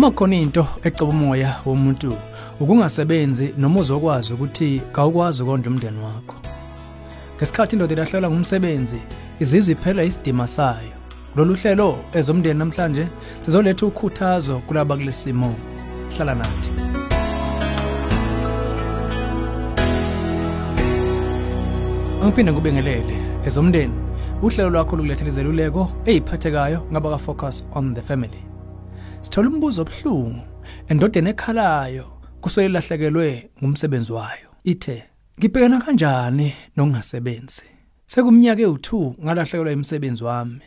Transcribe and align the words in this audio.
uma 0.00 0.10
khona 0.10 0.34
into 0.34 0.66
ecoba 0.82 1.12
umoya 1.12 1.56
womuntu 1.66 2.16
ukungasebenzi 2.60 3.54
noma 3.58 3.80
uzokwazi 3.80 4.32
ukuthi 4.32 4.82
kawukwazi 4.92 5.42
ukondla 5.42 5.70
umndeni 5.70 5.98
wakho. 5.98 6.36
Ngesikhathi 7.36 7.76
indoda 7.76 7.92
ilahlekelwa 7.94 8.30
ngumsebenzi 8.30 9.00
izizwe 9.40 9.72
iphela 9.72 10.04
isidima 10.04 10.46
sayo. 10.46 10.96
Lolu 11.36 11.54
hlelo 11.54 11.98
ezomndeni 12.12 12.58
namhlanje 12.58 13.08
sizoletha 13.40 13.86
ukhuthazo 13.86 14.58
kulaba 14.58 14.96
kulesimo. 14.96 15.54
Hlala 16.16 16.34
nathi. 16.34 16.72
Angiphinde 22.22 22.52
ngubingelele 22.52 23.16
ezomndeni. 23.46 23.94
Uhlelo 24.42 24.70
lwakho 24.70 24.96
lokulethela 24.96 25.28
izeluleko 25.28 25.90
eziphathekayo 26.06 26.86
ngaba 26.92 27.10
ka 27.10 27.18
focus 27.18 27.66
on 27.74 27.94
the 27.94 28.02
family. 28.02 28.49
Sithola 29.20 29.48
umbuzo 29.48 29.82
obuhlungu. 29.82 30.40
Endodeni 30.88 31.30
ekhalayo 31.30 32.06
kuselahlekelwe 32.40 33.50
ngumsebenzi 33.58 34.12
wayo. 34.12 34.48
Ithe 34.64 35.04
ngibhekana 35.38 35.80
kanjani 35.80 36.54
nokungasebenzi? 36.76 37.64
Sekumnyaka 38.06 38.62
e2 38.62 39.14
ngalahlekelwa 39.24 39.72
imisebenzi 39.72 40.24
wami. 40.24 40.60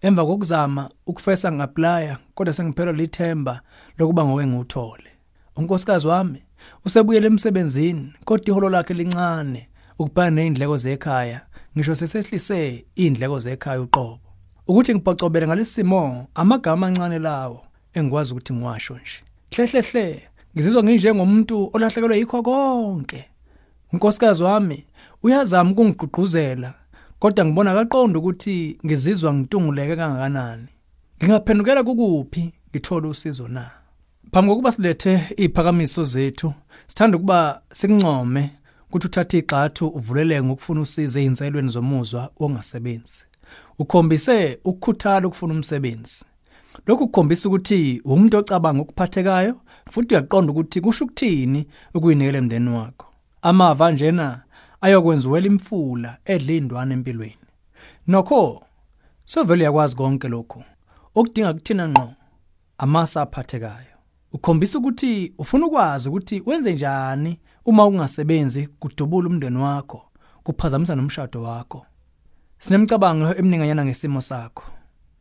Emva 0.00 0.26
kokuzama 0.26 0.90
ukufesa 1.06 1.52
ngaplaya 1.52 2.18
kodwa 2.34 2.54
sengiphelwa 2.54 2.92
lithemba 2.92 3.60
lokuba 3.98 4.24
ngowe 4.24 4.46
ngiwuthole 4.46 5.10
unkosikazi 5.56 6.06
wami 6.06 6.42
usebuyele 6.84 7.26
emsebenzini 7.26 8.12
kodwa 8.24 8.48
iholo 8.48 8.68
lakhe 8.68 8.94
lincane 8.94 9.68
ukubhana 9.98 10.30
nezindleko 10.30 10.76
zekhaya. 10.76 11.40
Ngisho 11.76 11.94
sesehlise 11.94 12.84
izindleko 12.96 13.38
zekhaya 13.38 13.80
uqobo. 13.80 14.20
Ukuthi 14.66 14.94
ngibhocobele 14.94 15.46
ngalesimo 15.46 16.28
amagama 16.34 16.86
amancane 16.86 17.18
lawo 17.18 17.60
engikwazi 17.94 18.32
ukuthi 18.32 18.52
ngiwasho 18.52 18.94
nje. 18.94 19.22
Hlehlehle 19.50 20.22
ngizizwa 20.54 20.82
nginjengomuntu 20.84 21.70
olahlekelwe 21.72 22.18
yikho 22.18 22.42
konke. 22.42 23.24
Unkosikazi 23.92 24.42
wami 24.42 24.84
uyazama 25.22 25.70
ukungigqugquzela 25.70 26.74
kodwa 27.18 27.44
ngibona 27.44 27.74
kaqonda 27.74 28.18
ukuthi 28.18 28.78
ngizizwa 28.84 29.34
ngitunguleke 29.34 29.96
kangakanani. 29.96 30.68
Ngingaphendukela 31.18 31.82
kukuphi 31.82 32.52
ngithola 32.70 33.08
usizo 33.08 33.48
na? 33.48 33.70
Phambi 34.32 34.50
kokuba 34.50 34.72
silethe 34.72 35.34
iziphakamiso 35.36 36.04
zethu 36.04 36.52
sithanda 36.86 37.16
ukuba 37.16 37.62
sikuncome 37.72 38.50
ukuthi 38.88 39.06
uthathe 39.06 39.38
igxathu 39.38 39.86
uvuleleke 39.88 40.42
ngokufuna 40.42 40.80
usizo 40.80 41.20
ezinselweni 41.20 41.68
zomuzwa 41.68 42.30
ongasebenzi. 42.40 43.24
Ukhombise 43.78 44.58
ukukhuthala 44.64 45.26
ukufuna 45.26 45.54
umsebenzi. 45.54 46.24
Lokhu 46.86 47.06
kukhombisa 47.06 47.48
ukuthi 47.48 48.00
umuntu 48.04 48.36
ocabanga 48.36 48.82
ukuphathekayo 48.82 49.54
futhi 49.90 50.14
uyaqonda 50.14 50.52
ukuthi 50.52 50.80
kusho 50.80 51.04
ukuthini 51.04 51.66
ukuyinikela 51.94 52.38
emndeni 52.38 52.70
wakho. 52.70 53.06
Amava 53.42 53.90
njena 53.90 54.42
ayokwenza 54.80 55.28
uwela 55.28 55.46
imfula 55.46 56.18
edla 56.24 56.52
indwana 56.52 56.94
empilweni. 56.94 57.36
Nokho 58.06 58.62
sovele 59.24 59.64
yakwazi 59.64 59.96
konke 59.96 60.28
lokho 60.28 60.64
okudinga 61.14 61.54
kuthina 61.54 61.88
ngqo 61.88 62.08
amasa 62.78 63.22
aphathekayo. 63.22 63.96
Ukhombisa 64.32 64.78
ukuthi 64.78 65.32
ufuna 65.38 65.66
ukwazi 65.66 66.08
ukuthi 66.08 66.42
wenze 66.46 66.72
njani 66.72 67.40
uma 67.64 67.86
ungasebenzi 67.86 68.66
kudubula 68.66 69.28
umndeni 69.28 69.58
wakho 69.58 70.02
kuphazamisa 70.42 70.96
nomshado 70.96 71.42
wakho. 71.42 71.86
Sinemcabango 72.58 73.34
emininganyana 73.34 73.84
ngesimo 73.84 74.22
sakho. 74.22 74.64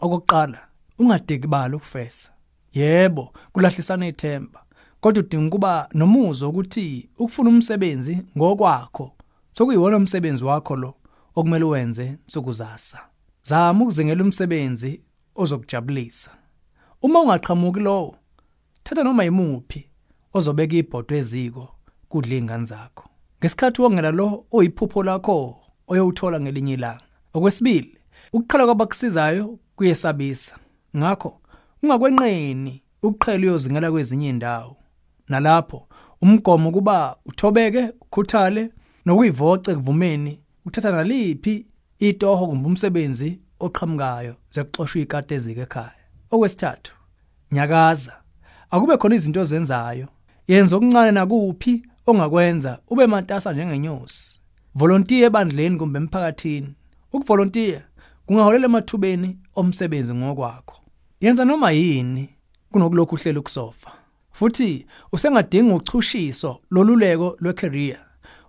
Okokuqala 0.00 0.71
ungadikibala 0.98 1.76
ukufesa. 1.76 2.30
Yebo 2.72 3.32
kulahlisana 3.52 4.06
ithemba. 4.08 4.62
Kodwa 5.00 5.22
udinga 5.22 5.50
kuba 5.50 5.88
nomuzo 5.94 6.50
ukuthi 6.50 7.08
ukufuna 7.18 7.50
umsebenzi 7.50 8.18
ngokwakho 8.36 9.12
sokuyiwona 9.52 9.96
umsebenzi 9.96 10.44
wakho 10.44 10.76
lo 10.76 10.94
okumele 11.34 11.64
wenze 11.64 12.18
sokuzasa 12.26 13.00
zama 13.42 13.82
ukuzengela 13.84 14.24
umsebenzi 14.24 15.00
ozokujabulisa. 15.34 16.30
Uma 17.02 17.20
ungaqhamuki 17.20 17.80
lowo 17.80 18.16
thatha 18.84 19.04
noma 19.04 19.24
yimuphi 19.24 19.88
ozobeka 20.34 20.76
ibhodo 20.76 21.16
eziko 21.16 21.68
kudla 22.08 22.34
ingane 22.34 22.64
zakho. 22.64 23.04
Ngesikhathi 23.40 23.82
wongela 23.82 24.10
lo 24.10 24.46
oyiphupho 24.50 25.02
lakho 25.02 25.56
oyowuthola 25.86 26.40
ngelinye 26.40 26.72
ilanga. 26.74 27.04
Okwesibili 27.34 27.98
ukuqhala 28.32 28.64
kwabakusizayo 28.64 29.58
kuyesabisa. 29.76 30.54
Ngakho 30.96 31.40
ungakwenqeni 31.82 32.82
ukuqhela 33.02 33.42
uyozingela 33.46 33.90
kwezinye 33.90 34.28
indawo 34.28 34.76
nalapho 35.28 35.88
umgomo 36.22 36.70
kuba 36.72 37.16
uthobeke 37.26 37.82
ukhuthale 38.00 38.70
nokuyivoce 39.06 39.74
kuvumeni 39.74 40.40
uthatha 40.66 40.90
naliphi 40.90 41.66
itoho 41.98 42.46
kumbe 42.46 42.66
umsebenzi 42.68 43.40
oqhamukayo 43.60 44.34
zekuxoshwa 44.54 45.02
ikade 45.02 45.34
ezike 45.34 45.60
ekhaya. 45.60 46.02
Okwesithathu 46.30 46.92
nyakaza. 47.52 48.12
Akube 48.70 48.96
khona 48.96 49.14
izinto 49.14 49.40
ozenzayo. 49.40 50.08
Yenza 50.48 50.76
okuncane 50.76 51.10
nakuphi 51.10 51.82
ongakwenza 52.06 52.78
ube 52.90 53.06
matasa 53.06 53.52
njengenyosi. 53.52 54.40
Volunteer 54.74 55.24
ebandleni 55.24 55.78
kumbe 55.78 55.98
emphakathini. 55.98 56.74
Ukuvolunteer 57.12 57.82
kungaholela 58.26 58.64
emathubeni 58.64 59.38
omsebenzi 59.54 60.14
ngokwakho. 60.14 60.81
Yenza 61.22 61.44
noma 61.44 61.70
yini 61.70 62.28
kunokulokhu 62.70 63.14
uhlela 63.14 63.40
ukusofa? 63.40 63.92
Futhi 64.32 64.86
usengadinga 65.12 65.74
uchushiso 65.74 66.60
loluleko 66.70 67.36
lwecareer. 67.40 68.00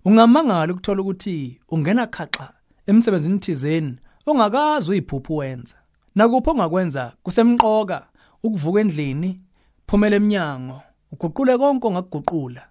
Ungamangala 0.06 0.74
ukuthola 0.74 1.02
ukuthi 1.02 1.60
ungena 1.70 2.08
khaxa 2.08 2.54
emsebenzini 2.88 3.40
thizeni 3.40 3.98
ongakazi 4.26 4.92
uyiphuphu 4.92 5.38
wenza. 5.38 5.76
Nakupho 6.16 6.52
ongakwenza? 6.52 7.14
Kusemqoka 7.24 8.08
ukuvuka 8.44 8.82
endlini 8.82 9.42
phumela 9.88 10.16
eminyango 10.16 10.82
uguqule 11.12 11.58
konke 11.58 11.88
ongakuguqula 11.88 12.62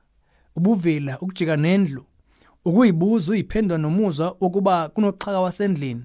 ubuvila 0.57 1.19
ukujika 1.21 1.57
nendlu 1.57 2.05
ukuyibuza 2.65 3.33
uyiphendwa 3.33 3.79
nomuzwa 3.79 4.37
wokuba 4.41 4.89
kunoxhaka 4.89 5.41
wasendlini. 5.41 6.05